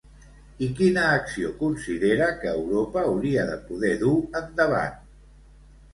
[0.67, 5.01] I quina acció considera que Europa hauria de poder dur endavant?